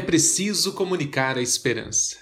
É 0.00 0.02
preciso 0.02 0.72
comunicar 0.72 1.36
a 1.36 1.42
esperança. 1.42 2.16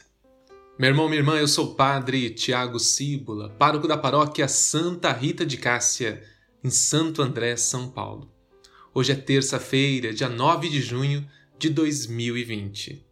Meu 0.77 0.89
irmão, 0.89 1.09
minha 1.09 1.21
irmã, 1.21 1.39
eu 1.39 1.47
sou 1.47 1.67
o 1.67 1.75
padre 1.77 2.29
Tiago 2.31 2.77
Cíbula, 2.81 3.51
pároco 3.51 3.87
da 3.87 3.97
paróquia 3.97 4.49
Santa 4.49 5.13
Rita 5.13 5.47
de 5.47 5.57
Cássia, 5.57 6.21
em 6.65 6.71
Santo 6.71 7.23
André, 7.23 7.55
São 7.55 7.89
Paulo. 7.89 8.35
Hoje 8.93 9.13
é 9.13 9.15
terça-feira, 9.15 10.13
dia 10.13 10.29
9 10.29 10.69
de 10.69 10.83
junho 10.83 11.25
de 11.57 11.71
2020. 11.71 13.07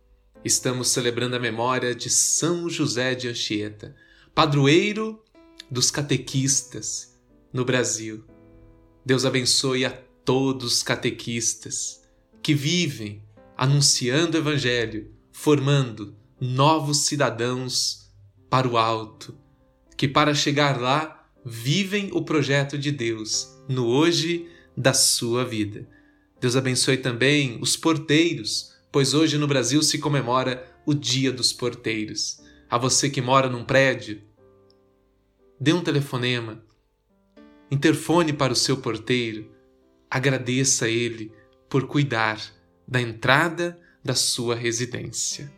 Estamos 0.45 0.89
celebrando 0.89 1.37
a 1.37 1.39
memória 1.39 1.95
de 1.95 2.11
São 2.11 2.69
José 2.69 3.15
de 3.15 3.29
Anchieta, 3.29 3.95
padroeiro 4.35 5.23
dos 5.71 5.93
catequistas 5.93 7.17
no 7.53 7.65
Brasil. 7.65 8.25
Deus 9.05 9.25
abençoe 9.25 9.85
a 9.85 9.91
todos 10.25 10.79
os 10.79 10.83
catequistas 10.83 12.03
que 12.43 12.53
vivem 12.53 13.23
anunciando 13.57 14.37
o 14.37 14.41
Evangelho, 14.41 15.11
formando 15.33 16.15
novos 16.41 17.07
cidadãos 17.07 18.13
para 18.51 18.69
o 18.69 18.77
alto, 18.77 19.35
que 19.97 20.07
para 20.07 20.35
chegar 20.35 20.79
lá 20.79 21.27
vivem 21.45 22.11
o 22.13 22.23
projeto 22.23 22.77
de 22.77 22.91
Deus 22.91 23.57
no 23.69 23.87
hoje 23.87 24.49
da 24.77 24.93
sua 24.93 25.45
vida. 25.45 25.89
Deus 26.41 26.55
abençoe 26.55 26.99
também 26.99 27.59
os 27.63 27.77
porteiros, 27.77 28.75
pois 28.93 29.15
hoje 29.15 29.39
no 29.39 29.47
Brasil 29.47 29.83
se 29.83 29.99
comemora 29.99 30.77
o 30.85 30.93
Dia 30.93 31.33
dos 31.33 31.53
Porteiros. 31.53 32.41
A 32.69 32.77
você 32.77 33.09
que 33.09 33.23
mora 33.23 33.49
num 33.49 33.65
prédio, 33.65 34.23
dê 35.59 35.73
um 35.73 35.83
telefonema, 35.83 36.63
interfone 37.71 38.33
para 38.33 38.53
o 38.53 38.57
seu 38.57 38.77
porteiro, 38.77 39.51
agradeça 40.11 40.85
a 40.85 40.89
ele 40.89 41.33
por 41.69 41.87
cuidar 41.87 42.56
da 42.87 43.01
entrada 43.01 43.81
da 44.05 44.15
sua 44.15 44.55
residência. 44.55 45.53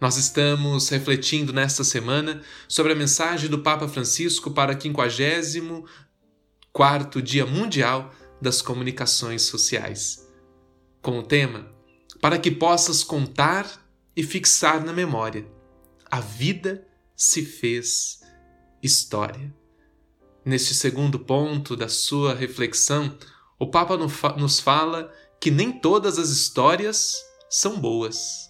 Nós 0.00 0.16
estamos 0.16 0.88
refletindo 0.88 1.52
nesta 1.52 1.84
semana 1.84 2.42
sobre 2.66 2.92
a 2.92 2.96
mensagem 2.96 3.48
do 3.48 3.60
Papa 3.60 3.86
Francisco 3.86 4.50
para 4.50 4.76
o 4.76 4.80
54 4.80 7.22
Dia 7.22 7.46
Mundial 7.46 8.12
das 8.40 8.60
Comunicações 8.60 9.42
Sociais, 9.42 10.28
com 11.00 11.20
o 11.20 11.22
tema 11.22 11.70
Para 12.20 12.38
que 12.38 12.50
possas 12.50 13.04
contar 13.04 13.82
e 14.16 14.22
fixar 14.22 14.84
na 14.84 14.92
memória. 14.92 15.46
A 16.10 16.20
vida 16.20 16.86
se 17.16 17.44
fez 17.44 18.20
história. 18.82 19.52
Neste 20.44 20.74
segundo 20.74 21.20
ponto 21.20 21.76
da 21.76 21.88
sua 21.88 22.34
reflexão, 22.34 23.16
o 23.58 23.68
Papa 23.68 23.96
nos 23.96 24.58
fala 24.58 25.12
que 25.42 25.50
nem 25.50 25.72
todas 25.72 26.20
as 26.20 26.28
histórias 26.28 27.16
são 27.50 27.80
boas. 27.80 28.48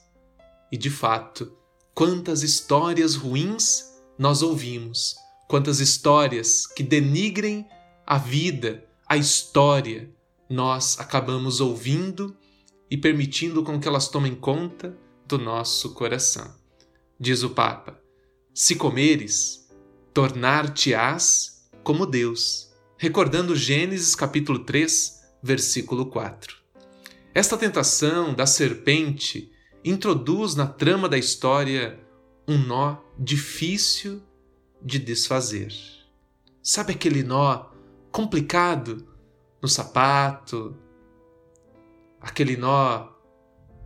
E 0.71 0.77
de 0.77 0.91
fato, 0.91 1.57
quantas 1.95 2.43
histórias 2.43 3.15
ruins 3.15 3.85
nós 4.19 4.43
ouvimos, 4.43 5.15
quantas 5.49 5.81
histórias 5.81 6.67
que 6.67 6.83
denigrem 6.83 7.67
a 8.07 8.19
vida, 8.19 8.87
a 9.09 9.17
história, 9.17 10.15
nós 10.51 11.01
acabamos 11.01 11.63
ouvindo 11.63 12.37
e 12.91 12.99
permitindo 12.99 13.63
com 13.63 13.81
que 13.81 13.89
elas 13.89 14.09
tomem 14.09 14.35
conta 14.35 14.95
do 15.27 15.39
nosso 15.39 15.95
coração. 15.95 16.55
Diz 17.19 17.43
o 17.43 17.49
Papa: 17.49 17.99
Se 18.53 18.77
comeres, 18.77 19.67
tornar-te-ás 20.13 21.71
como 21.83 22.05
Deus. 22.05 22.71
Recordando 22.99 23.57
Gênesis 23.57 24.15
capítulo 24.15 24.59
3, 24.59 25.23
versículo 25.43 26.05
4. 26.05 26.62
Esta 27.35 27.57
tentação 27.57 28.35
da 28.35 28.45
serpente 28.45 29.51
introduz 29.83 30.55
na 30.55 30.67
trama 30.67 31.09
da 31.09 31.17
história 31.17 31.99
um 32.47 32.59
nó 32.59 32.99
difícil 33.19 34.23
de 34.83 34.99
desfazer. 34.99 35.73
Sabe 36.63 36.93
aquele 36.93 37.23
nó 37.23 37.71
complicado 38.11 39.07
no 39.63 39.69
sapato, 39.69 40.77
aquele 42.21 42.55
nó 42.55 43.09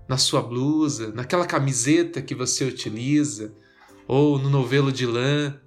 na 0.08 0.18
sua 0.18 0.42
blusa, 0.42 1.12
naquela 1.12 1.46
camiseta 1.46 2.20
que 2.20 2.34
você 2.34 2.64
utiliza, 2.64 3.54
ou 4.08 4.38
no 4.38 4.50
novelo 4.50 4.90
de 4.90 5.06
lã? 5.06 5.60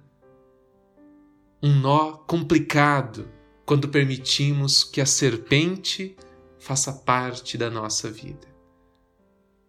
Um 1.62 1.80
nó 1.80 2.12
complicado 2.26 3.26
quando 3.64 3.88
permitimos 3.88 4.84
que 4.84 5.00
a 5.00 5.06
serpente 5.06 6.14
faça 6.60 6.92
parte 6.92 7.56
da 7.56 7.70
nossa 7.70 8.10
vida. 8.10 8.46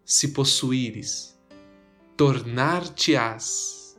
Se 0.03 0.27
possuíres, 0.27 1.39
tornar-te-ás, 2.17 3.97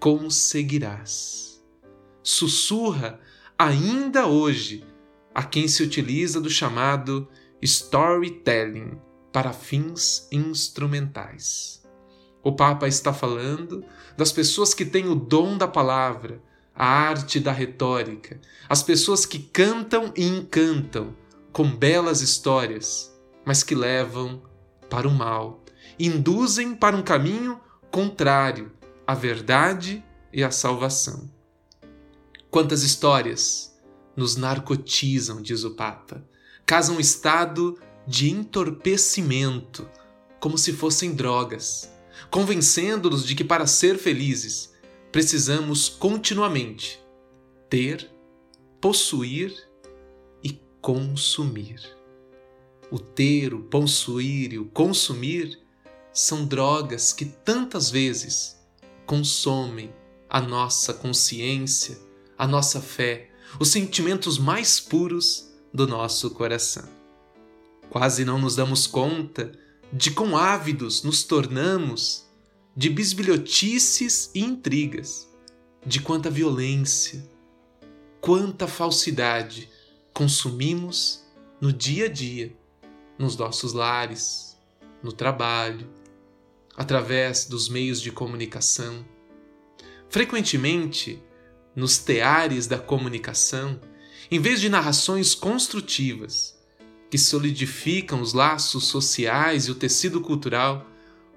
conseguirás. 0.00 1.62
Sussurra 2.22 3.20
ainda 3.58 4.26
hoje 4.26 4.84
a 5.34 5.42
quem 5.42 5.68
se 5.68 5.82
utiliza 5.82 6.40
do 6.40 6.48
chamado 6.48 7.28
storytelling 7.60 8.98
para 9.30 9.52
fins 9.52 10.26
instrumentais. 10.32 11.82
O 12.42 12.52
Papa 12.52 12.88
está 12.88 13.12
falando 13.12 13.84
das 14.16 14.32
pessoas 14.32 14.72
que 14.72 14.84
têm 14.84 15.08
o 15.08 15.14
dom 15.14 15.58
da 15.58 15.68
palavra, 15.68 16.42
a 16.74 16.86
arte 16.86 17.38
da 17.38 17.52
retórica, 17.52 18.40
as 18.68 18.82
pessoas 18.82 19.26
que 19.26 19.38
cantam 19.38 20.12
e 20.16 20.24
encantam, 20.24 21.14
com 21.54 21.70
belas 21.70 22.20
histórias, 22.20 23.16
mas 23.44 23.62
que 23.62 23.76
levam 23.76 24.42
para 24.90 25.06
o 25.06 25.10
mal, 25.12 25.62
induzem 25.96 26.74
para 26.74 26.96
um 26.96 27.02
caminho 27.02 27.60
contrário 27.92 28.72
à 29.06 29.14
verdade 29.14 30.04
e 30.32 30.42
à 30.42 30.50
salvação. 30.50 31.30
Quantas 32.50 32.82
histórias 32.82 33.72
nos 34.16 34.34
narcotizam, 34.34 35.40
diz 35.40 35.62
o 35.62 35.76
Papa, 35.76 36.28
casam 36.66 36.96
um 36.96 37.00
estado 37.00 37.78
de 38.04 38.28
entorpecimento, 38.30 39.88
como 40.40 40.58
se 40.58 40.72
fossem 40.72 41.14
drogas, 41.14 41.88
convencendo-nos 42.32 43.24
de 43.24 43.36
que 43.36 43.44
para 43.44 43.68
ser 43.68 43.96
felizes 43.96 44.74
precisamos 45.12 45.88
continuamente 45.88 47.00
ter, 47.70 48.10
possuir 48.80 49.72
consumir. 50.84 51.80
O 52.90 52.98
ter, 52.98 53.54
o 53.54 53.60
possuir 53.60 54.52
e 54.52 54.58
o 54.58 54.66
consumir 54.66 55.58
são 56.12 56.44
drogas 56.44 57.10
que 57.10 57.24
tantas 57.24 57.90
vezes 57.90 58.60
consomem 59.06 59.90
a 60.28 60.42
nossa 60.42 60.92
consciência, 60.92 61.98
a 62.36 62.46
nossa 62.46 62.82
fé, 62.82 63.30
os 63.58 63.68
sentimentos 63.68 64.36
mais 64.36 64.78
puros 64.78 65.54
do 65.72 65.86
nosso 65.86 66.28
coração. 66.32 66.86
Quase 67.88 68.22
não 68.22 68.38
nos 68.38 68.54
damos 68.54 68.86
conta 68.86 69.52
de 69.90 70.10
quão 70.10 70.36
ávidos 70.36 71.02
nos 71.02 71.22
tornamos 71.22 72.26
de 72.76 72.90
bisbilhotices 72.90 74.30
e 74.34 74.40
intrigas, 74.40 75.26
de 75.86 75.98
quanta 76.02 76.28
violência, 76.28 77.26
quanta 78.20 78.68
falsidade 78.68 79.72
consumimos 80.14 81.24
no 81.60 81.72
dia 81.72 82.06
a 82.06 82.08
dia, 82.08 82.56
nos 83.18 83.36
nossos 83.36 83.72
lares, 83.72 84.56
no 85.02 85.12
trabalho, 85.12 85.90
através 86.76 87.46
dos 87.46 87.68
meios 87.68 88.00
de 88.00 88.12
comunicação. 88.12 89.04
Frequentemente, 90.08 91.20
nos 91.74 91.98
teares 91.98 92.68
da 92.68 92.78
comunicação, 92.78 93.80
em 94.30 94.38
vez 94.38 94.60
de 94.60 94.68
narrações 94.68 95.34
construtivas 95.34 96.56
que 97.10 97.18
solidificam 97.18 98.20
os 98.20 98.32
laços 98.32 98.84
sociais 98.84 99.66
e 99.66 99.72
o 99.72 99.74
tecido 99.74 100.20
cultural, 100.20 100.86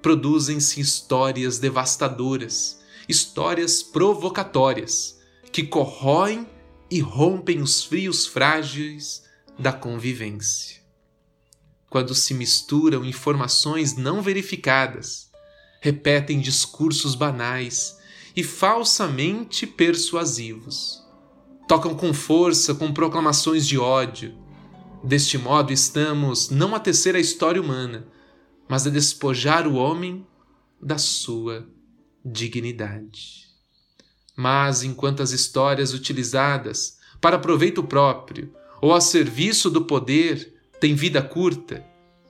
produzem-se 0.02 0.80
histórias 0.80 1.58
devastadoras, 1.58 2.80
histórias 3.10 3.82
provocatórias, 3.82 5.20
que 5.52 5.64
corroem 5.64 6.48
e 6.89 7.00
rompem 7.00 7.62
os 7.62 7.84
frios 7.84 8.25
frágeis 8.25 9.24
da 9.57 9.72
convivência. 9.74 10.78
Quando 11.89 12.13
se 12.13 12.34
misturam 12.34 13.04
informações 13.06 13.95
não 13.95 14.22
verificadas, 14.22 15.30
repetem 15.81 16.39
discursos 16.39 17.16
banais 17.16 17.98
e 18.36 18.44
falsamente 18.44 19.66
persuasivos. 19.66 21.04
Tocam 21.68 21.95
com 21.95 22.13
força 22.13 22.75
com 22.75 22.94
proclamações 22.94 23.68
de 23.68 23.78
ódio. 23.78 24.38
Deste 25.04 25.38
modo, 25.38 25.72
estamos 25.72 26.50
não 26.50 26.75
a 26.75 26.80
tecer 26.80 27.16
a 27.16 27.19
história 27.19 27.62
humana, 27.62 28.07
mas 28.68 28.86
a 28.86 28.90
despojar 28.90 29.68
o 29.68 29.75
homem 29.75 30.25
da 30.81 30.98
sua 30.98 31.68
dignidade. 32.24 33.47
Mas 34.38 34.84
enquanto 34.84 35.24
as 35.24 35.31
histórias 35.31 35.94
utilizadas 35.94 37.00
para 37.19 37.39
proveito 37.39 37.84
próprio 37.84 38.54
ou 38.80 38.94
a 38.94 39.01
serviço 39.01 39.68
do 39.68 39.86
poder 39.86 40.54
têm 40.80 40.94
vida 40.94 41.24
curta, 41.24 41.84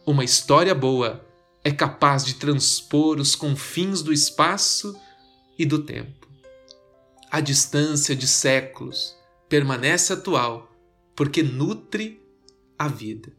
uma 0.05 0.23
história 0.23 0.73
boa 0.73 1.27
é 1.65 1.71
capaz 1.71 2.23
de 2.23 2.35
transpor 2.35 3.19
os 3.19 3.35
confins 3.35 4.01
do 4.01 4.13
espaço 4.13 4.97
e 5.59 5.65
do 5.65 5.83
tempo. 5.83 6.29
A 7.29 7.41
distância 7.41 8.15
de 8.15 8.25
séculos 8.25 9.13
permanece 9.49 10.13
atual 10.13 10.71
porque 11.13 11.43
nutre 11.43 12.21
a 12.79 12.87
vida. 12.87 13.33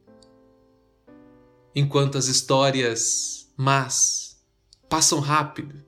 Enquanto 1.74 2.18
as 2.18 2.26
histórias 2.26 3.50
más 3.56 4.44
passam 4.90 5.20
rápido, 5.20 5.82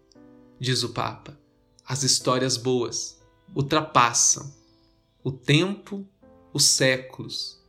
diz 0.58 0.82
o 0.82 0.90
Papa, 0.90 1.39
as 1.90 2.04
histórias 2.04 2.56
boas 2.56 3.20
ultrapassam 3.52 4.54
o 5.24 5.32
tempo, 5.32 6.06
os 6.54 6.64
séculos 6.64 7.60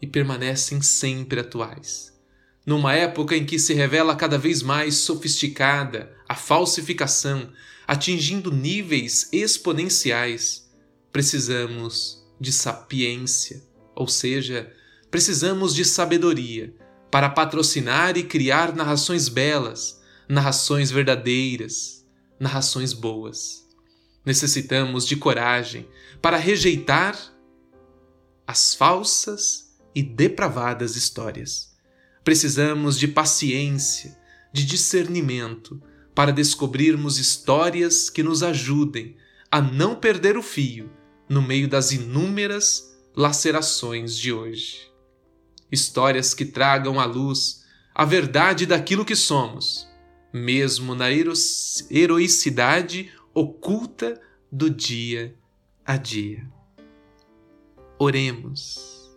e 0.00 0.06
permanecem 0.06 0.80
sempre 0.80 1.40
atuais. 1.40 2.16
Numa 2.64 2.94
época 2.94 3.36
em 3.36 3.44
que 3.44 3.58
se 3.58 3.74
revela 3.74 4.14
cada 4.14 4.38
vez 4.38 4.62
mais 4.62 4.98
sofisticada 4.98 6.16
a 6.28 6.36
falsificação, 6.36 7.52
atingindo 7.88 8.52
níveis 8.52 9.28
exponenciais, 9.32 10.70
precisamos 11.10 12.24
de 12.40 12.52
sapiência, 12.52 13.64
ou 13.96 14.06
seja, 14.06 14.72
precisamos 15.10 15.74
de 15.74 15.84
sabedoria 15.84 16.72
para 17.10 17.28
patrocinar 17.28 18.16
e 18.16 18.22
criar 18.22 18.76
narrações 18.76 19.28
belas, 19.28 20.00
narrações 20.28 20.92
verdadeiras, 20.92 21.99
narrações 22.40 22.94
boas. 22.94 23.68
Necessitamos 24.24 25.06
de 25.06 25.14
coragem 25.14 25.86
para 26.22 26.38
rejeitar 26.38 27.16
as 28.46 28.74
falsas 28.74 29.78
e 29.94 30.02
depravadas 30.02 30.96
histórias. 30.96 31.76
Precisamos 32.24 32.98
de 32.98 33.06
paciência, 33.06 34.18
de 34.52 34.64
discernimento 34.64 35.80
para 36.14 36.32
descobrirmos 36.32 37.18
histórias 37.18 38.10
que 38.10 38.22
nos 38.22 38.42
ajudem 38.42 39.16
a 39.50 39.60
não 39.60 39.94
perder 39.94 40.36
o 40.36 40.42
fio 40.42 40.90
no 41.28 41.42
meio 41.42 41.68
das 41.68 41.92
inúmeras 41.92 42.90
lacerações 43.14 44.16
de 44.16 44.32
hoje. 44.32 44.90
Histórias 45.70 46.34
que 46.34 46.44
tragam 46.44 46.98
à 46.98 47.04
luz 47.04 47.64
a 47.94 48.04
verdade 48.04 48.66
daquilo 48.66 49.04
que 49.04 49.16
somos, 49.16 49.89
mesmo 50.32 50.94
na 50.94 51.06
heroicidade 51.90 53.12
oculta 53.34 54.20
do 54.50 54.68
dia 54.68 55.34
a 55.84 55.96
dia. 55.96 56.46
Oremos, 57.98 59.10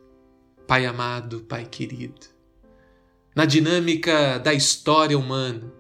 Pai 0.67 0.85
amado, 0.85 1.41
Pai 1.41 1.65
querido. 1.65 2.27
Na 3.35 3.45
dinâmica 3.45 4.37
da 4.39 4.53
história 4.53 5.17
humana, 5.17 5.71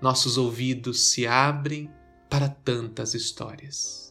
nossos 0.00 0.38
ouvidos 0.38 1.08
se 1.08 1.26
abrem 1.26 1.90
para 2.28 2.48
tantas 2.48 3.14
histórias 3.14 4.06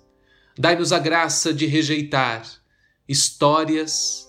Dai-nos 0.57 0.94
a 0.94 1.00
graça 1.00 1.54
de 1.54 1.66
rejeitar 1.66 2.50
histórias 3.07 4.25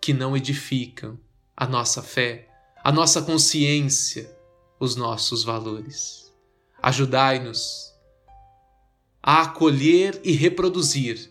que 0.00 0.12
não 0.12 0.36
edificam 0.36 1.18
a 1.56 1.66
nossa 1.66 2.02
fé, 2.02 2.48
a 2.84 2.92
nossa 2.92 3.22
consciência, 3.22 4.30
os 4.78 4.96
nossos 4.96 5.44
valores. 5.44 6.32
Ajudai-nos 6.82 7.92
a 9.22 9.42
acolher 9.42 10.20
e 10.22 10.32
reproduzir 10.32 11.30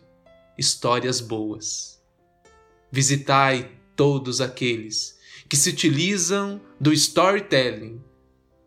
histórias 0.57 1.19
boas. 1.19 2.01
Visitai 2.91 3.71
todos 3.95 4.41
aqueles 4.41 5.19
que 5.47 5.55
se 5.55 5.69
utilizam 5.69 6.59
do 6.79 6.91
storytelling, 6.91 8.01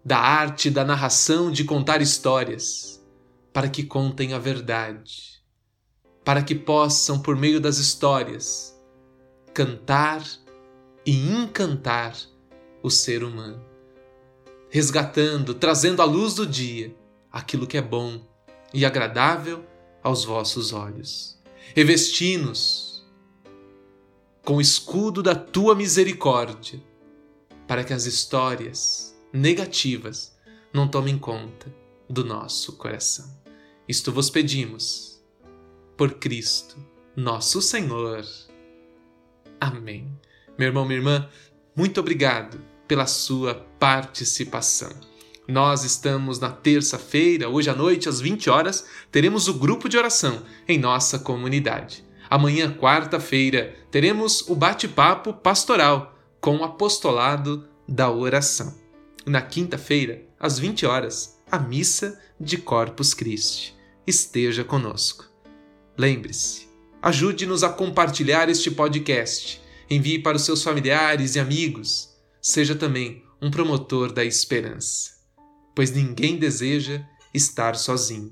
da 0.05 0.19
arte 0.19 0.71
da 0.71 0.85
narração 0.85 1.51
de 1.51 1.65
contar 1.65 2.01
histórias, 2.01 3.05
para 3.53 3.69
que 3.69 3.83
contem 3.83 4.33
a 4.33 4.39
verdade 4.39 5.37
para 6.27 6.43
que 6.43 6.57
possam, 6.57 7.21
por 7.21 7.37
meio 7.37 7.61
das 7.61 7.79
histórias, 7.79 8.77
cantar 9.55 10.21
e 11.07 11.13
encantar 11.31 12.17
o 12.83 12.91
ser 12.91 13.23
humano, 13.23 13.65
resgatando, 14.77 15.55
trazendo 15.55 16.03
à 16.03 16.05
luz 16.05 16.35
do 16.35 16.47
dia 16.47 16.95
aquilo 17.33 17.67
que 17.67 17.79
é 17.79 17.81
bom 17.81 18.21
e 18.75 18.85
agradável 18.85 19.65
aos 20.03 20.23
vossos 20.23 20.71
olhos. 20.71 21.41
Revesti-nos 21.75 23.03
com 24.45 24.57
o 24.57 24.61
escudo 24.61 25.23
da 25.23 25.35
tua 25.35 25.75
misericórdia, 25.75 26.79
para 27.67 27.83
que 27.85 27.95
as 27.95 28.05
histórias 28.05 29.19
negativas 29.33 30.37
não 30.75 30.87
tomem 30.87 31.17
conta 31.17 31.75
do 32.07 32.23
nosso 32.23 32.75
coração. 32.75 33.35
Isto 33.89 34.13
vos 34.13 34.29
pedimos 34.29 35.25
por 35.97 36.19
Cristo, 36.19 36.77
nosso 37.17 37.63
Senhor. 37.63 38.27
Amém. 39.59 40.07
Meu 40.59 40.69
irmão, 40.69 40.85
minha 40.85 40.99
irmã, 40.99 41.31
muito 41.75 41.99
obrigado 41.99 42.76
pela 42.87 43.07
sua 43.07 43.55
participação. 43.79 44.91
Nós 45.49 45.85
estamos 45.85 46.41
na 46.41 46.51
terça-feira, 46.51 47.49
hoje 47.49 47.71
à 47.71 47.75
noite, 47.75 48.09
às 48.09 48.21
20 48.21 48.51
horas, 48.51 48.85
teremos 49.13 49.47
o 49.47 49.55
grupo 49.55 49.89
de 49.89 49.97
oração 49.97 50.43
em 50.67 50.79
nossa 50.79 51.19
comunidade. 51.19 52.05
Amanhã, 52.29 52.73
quarta-feira, 52.73 53.77
teremos 53.91 54.49
o 54.49 54.57
bate-papo 54.57 55.33
pastoral 55.33 56.19
com 56.41 56.57
o 56.57 56.65
apostolado 56.65 57.69
da 57.89 58.11
oração. 58.11 58.75
Na 59.25 59.41
quinta-feira, 59.41 60.23
às 60.39 60.59
20 60.59 60.85
horas, 60.85 61.41
a 61.51 61.59
missa 61.59 62.21
de 62.41 62.59
Corpus 62.59 63.15
Christi. 63.15 63.75
Esteja 64.05 64.65
conosco. 64.65 65.25
Lembre-se, 65.97 66.69
ajude-nos 67.01 67.63
a 67.63 67.69
compartilhar 67.69 68.49
este 68.49 68.71
podcast. 68.71 69.61
Envie 69.89 70.19
para 70.19 70.37
os 70.37 70.45
seus 70.45 70.63
familiares 70.63 71.37
e 71.37 71.41
amigos. 71.41 72.16
Seja 72.49 72.77
também 72.77 73.25
um 73.43 73.51
promotor 73.51 74.13
da 74.13 74.25
esperança, 74.25 75.11
pois 75.75 75.91
ninguém 75.91 76.39
deseja 76.39 77.05
estar 77.35 77.75
sozinho 77.75 78.31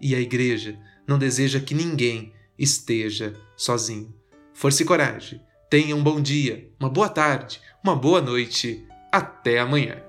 e 0.00 0.16
a 0.16 0.20
igreja 0.20 0.76
não 1.06 1.16
deseja 1.16 1.60
que 1.60 1.72
ninguém 1.72 2.34
esteja 2.58 3.40
sozinho. 3.56 4.12
Força 4.52 4.82
e 4.82 4.84
coragem. 4.84 5.40
Tenha 5.70 5.94
um 5.94 6.02
bom 6.02 6.20
dia, 6.20 6.72
uma 6.80 6.90
boa 6.90 7.08
tarde, 7.08 7.60
uma 7.84 7.94
boa 7.94 8.20
noite. 8.20 8.84
Até 9.12 9.60
amanhã. 9.60 10.02